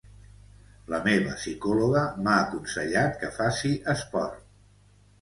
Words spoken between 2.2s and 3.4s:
m'ha aconsellat que